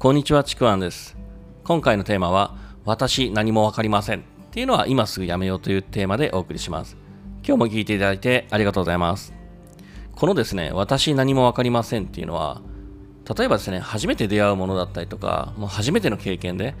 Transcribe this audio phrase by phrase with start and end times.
[0.00, 1.14] こんにちは、ちくわんです。
[1.62, 2.56] 今回のテーマは、
[2.86, 6.96] 私何もわかりませんっていうのは今すぐやめようというテーマでお送りします。
[7.46, 9.34] 今日も聞いていただいてありがとうございます。
[10.12, 12.62] このですね、私何もわかりませんっていうのは、
[13.36, 16.74] 例えばですね、初めて出会うものだったりとか、もう初めての経験で、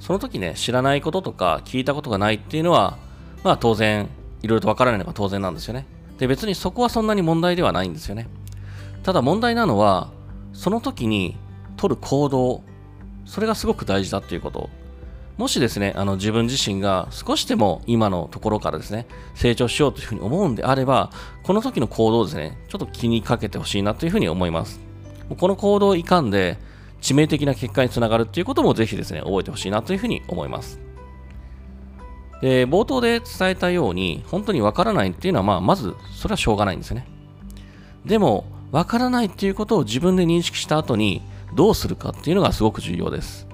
[0.00, 2.96] その時ね、知らないこととか聞いたことがないっていうのは、
[3.44, 4.08] まあ当然、
[4.40, 5.84] いろいろとわからないのが当然なんですよね。
[6.16, 8.30] で、別にそこはそんなに問題ではないんですよね。
[9.02, 10.08] ただ問題なのは、
[10.54, 11.36] その時に
[11.82, 12.62] 取る行動、
[13.24, 14.70] それがすごく大事だっていうこと。
[15.36, 21.10] もしですね、あの自分自身が少しでも今のところからですね、成長しようというふうに思うんであれば、
[21.42, 24.80] この時の行動をですね、ちょっと気にかけてほしいなというふうに思います。
[25.36, 26.58] この行動をいかんで、
[27.00, 30.78] 致命的な結果につながるっていうこともぜひですね、覚えてほしいなというふうに思います。
[32.40, 37.06] で、冒頭で伝えたように、本当にわからないっていうのは、まあ、まず、それはしょうがないんですね。
[38.04, 41.22] でも、わからないっていうことを自分で認識した後に、
[41.54, 43.46] どうするかっていうのがすごく重要です。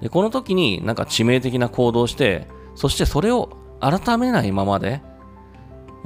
[0.00, 5.00] でこの時になんか致命的な行動をして、そしてそれを改めないままで、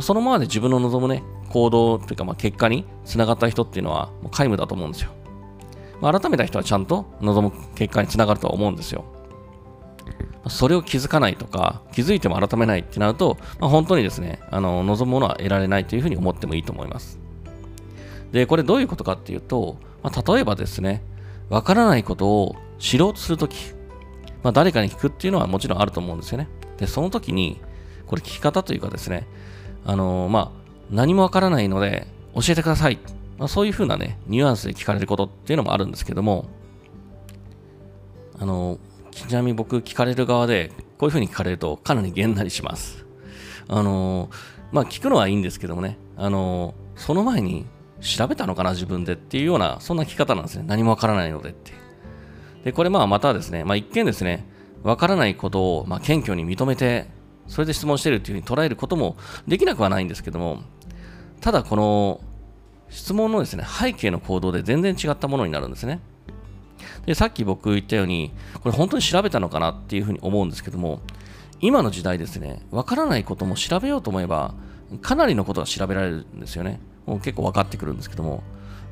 [0.01, 5.11] そのままで自分の望むね、行動というかまあ結果につながった人っていうのはもう皆無だと思うんですよ。
[6.01, 9.05] まあ、改めた人はちゃんと望む結果につながるとは思うんですよ。
[10.49, 17.19] それを気づかないとか、気づいても改めないってなると、まあ、本当にですね、あの望むものは得られないというふうに思ってもいいと思います。
[18.31, 21.03] で、これどういうことかっていうと、まあ、例えばですね、
[21.49, 23.57] わからないことを知ろうとするとき、
[24.45, 26.49] まあ、誰かに聞くっていうのはもちろんあると思うんですよね。
[26.77, 27.61] で、その時に、
[28.07, 29.27] これ聞き方というかですね、
[29.85, 30.51] あのー、まあ、
[30.93, 33.01] 何もわからないので教えてください。
[33.37, 36.47] まあ、そういうふうなね、ニュアンスで聞かれることっていうのもあるんですけども、
[38.39, 43.05] あのー、ちなみに僕聞かれる側で、こういうふうに聞かれるとかなりげんなりします。
[43.67, 44.31] あのー、
[44.71, 47.67] まあ、聞くのはいいんですけどもね、あのその前に
[48.07, 50.65] 調べたのかな自分でっていうような、そんな聞き方なんですね。
[50.67, 51.73] 何もわからないのでって。
[52.65, 54.47] で、これまあまたですね、まあ一見ですね、
[54.83, 57.09] わからないことをま謙虚に認めて、
[57.49, 59.17] それで質問してるっていうふうに捉えることも
[59.47, 60.63] できなくはないんですけども、
[61.41, 62.21] ただこの
[62.89, 66.01] 質問のですね、背景の行動で全然違ったものになるんですね。
[67.05, 68.33] で、さっき僕言ったように、
[68.63, 71.01] これ本当に調べたのかなっていうふうに思うんですけども、
[71.61, 74.55] 今の時代ですね、わからないことも調べようと思えば、
[75.03, 76.81] かなりのことが調べられるんですよね。
[77.07, 78.43] 結構分かってくるんですけども。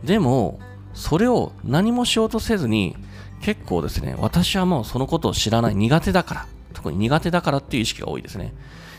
[0.05, 0.61] でも、
[0.93, 2.97] それを何もしようとせずに、
[3.41, 8.55] 結構ですね、私はもうそのことを知らない、苦手だから、特に苦手だからっていう意識が多いですね。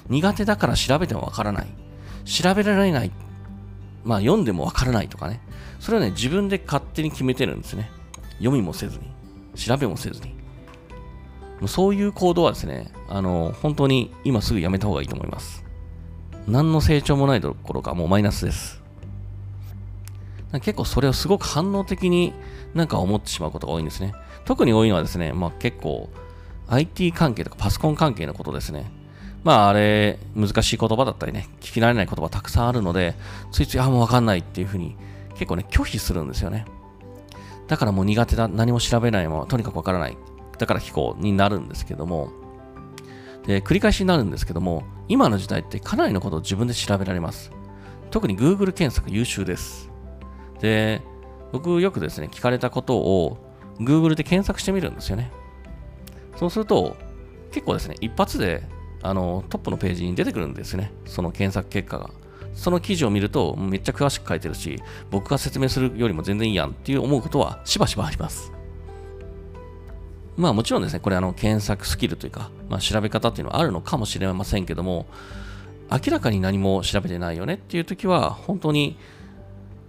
[0.09, 1.67] 苦手だから調べてもわからない。
[2.25, 3.11] 調べられない。
[4.03, 5.39] まあ読んでもわからないとかね。
[5.79, 7.89] それはね、自分で勝手に決めてるんですね。
[8.37, 9.05] 読みもせずに、
[9.55, 10.35] 調べもせずに。
[11.67, 15.63] そういう行動はですね、あの、本当に今すぐやめた方がいいと思います。
[16.47, 18.84] 何の成長もないところかもうマイナスです。
[20.59, 22.33] 結構それをすごく反応的に
[22.73, 24.13] なんか思ってしまうことが多いんですね。
[24.45, 26.09] 特に多いのはですね、まあ結構
[26.67, 28.91] IT 関係とかパソコン関係のことですね。
[29.43, 33.15] まああれ、難しい言葉だったりね、聞き慣れない言葉たくさんあるので、
[33.51, 34.97] ついつい、あ、もうわかんないっていうふうに
[35.33, 36.65] 結構ね、拒否するんですよね。
[37.67, 40.17] だからもう苦手だ、何も調べないまま、とにかくわからない。
[40.57, 42.29] だから聞こうになるんですけども、
[43.45, 47.51] で、繰り返しになるんですけども、今の時代ってかなりのことを自分で調べられます。
[48.09, 49.91] 特に Google 検索優秀です。
[50.61, 51.01] で、
[51.51, 53.37] 僕よくですね、聞かれたことを
[53.79, 55.31] Google で検索してみるんですよね。
[56.37, 56.95] そうすると、
[57.51, 58.63] 結構ですね、一発で
[59.01, 62.09] あのトップのページに出てくるんですね、その検索結果が。
[62.53, 68.51] その記事を見ると、めっちゃ詳しく書いてるし、僕が説明するよりも全然いいやんっていう思うことはしばしばあります。
[70.37, 75.05] まあもちろんですね、これあの検索スキルというか、まあ、調べ方っていうのはあるのかもしれませんけども、
[75.91, 78.97] 明らかに何も調べてないよねっていう時は、本当に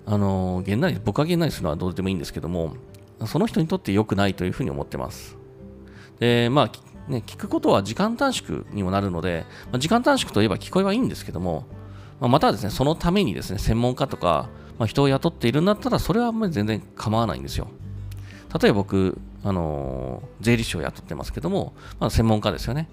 [0.06, 2.74] あの、げんなり、僕はげんなりするのはどうでもいいんですけども、
[3.26, 5.36] その人にとって良くないというふうに思ってます。
[6.20, 11.66] で、まあ、ね、聞くことは時間短縮にもなるので、まあ、時間短縮といえば聞こえはいいんですけども、
[12.20, 14.48] まあ、またはですね、そのためにですね、専門家とか、
[14.78, 17.68] まあ、人を雇っているんだったら、それは全然構わないんですよ。
[18.60, 22.88] 例えば僕、あのー、税理士を雇ってますけども、まあ、専門家ですよね。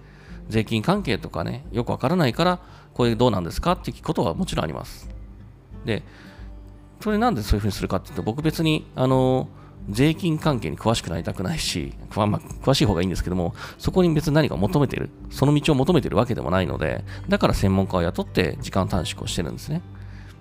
[0.49, 2.59] 税金関係とかね、よくわからないから、
[2.93, 5.09] これどうなんですかって聞くことはもちろんあります。
[5.85, 6.03] で、
[7.03, 9.49] それなんでそういうふうにするかっていうと、僕別に、あの、
[9.89, 12.27] 税金関係に詳しくなりたくないし、まあ、
[12.63, 19.81] 詳しい方がいいんですけども、そこに別に何か求めてる、その道を求めてるわけでもないので、だから専門家を雇って時間短縮をしてるんですね。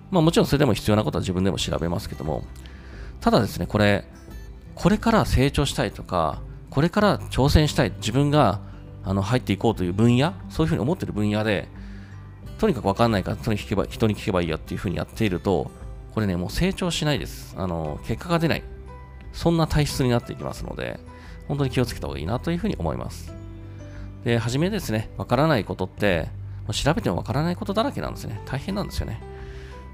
[0.09, 2.45] まあもちろんそれでも必要なことは自分でも調べますけども、
[3.19, 4.05] ただですね、これ、
[4.73, 8.61] これから成長したいとか、これから挑戦したい、自分が
[9.03, 11.67] あの入っていこうという分野、そういうふうに思ってる分野で、
[12.57, 15.69] とにかくわかんないから人に聞けば人に聞けばいいやっていうふうにやっていると、
[16.13, 17.55] これね、もう成長しないです。
[17.57, 18.63] あの、結果が出ない。
[19.31, 20.99] そんな体質になっていきますので、
[21.47, 23.33] 本当に気をつけた方がいいなというふうに思います。
[24.23, 26.29] で、はじめですね、わからないことって、
[26.71, 28.41] 調べてもわからないことだらけなんですね。
[28.45, 29.19] 大変なんですよね。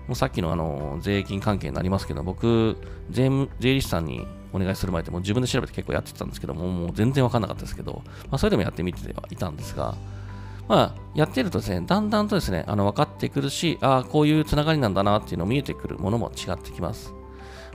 [0.08, 2.78] もうさっきのあの税金関係になりますけど、僕、
[3.10, 9.96] 税務税理士さんにお願いする前ってもう自分で調べて結構やってたんですけども、もう全然わかんなかったですけど、まあ、それでもやってみてはいたんですが、
[10.70, 17.16] まあ、やってるとですね、だんだんとですね、あの分かってくるし、ああ、こういうつながりなんだなっていうの見えてくるものも違ってきます。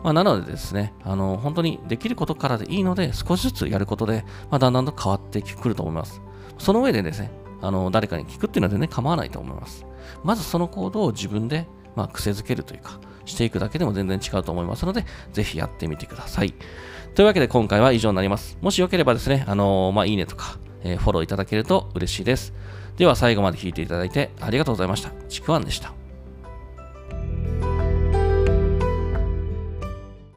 [0.04, 6.22] まあ、なのでですね、あの本当にできることからでいいので、少しずつやることで、まあ、だんだんと変わってくると思います。
[6.56, 7.32] その上でですね、
[7.62, 9.84] あの誰かに聞くっていうのは全然構わないと思います。
[10.22, 16.54] まずその行動を自分で、まあ、癖づけるというか、していくだけでも全然違うと思いますので、ぜひやってみてください。
[17.14, 18.56] というわけで今回は以上になります。
[18.60, 22.52] もしよければですね、あのー、まあ、いいねとか、えー、フォローいただけると嬉しいです。
[22.96, 25.10] では最後まで聞いていただいてありがとうございました。
[25.28, 26.03] ちくわんでした。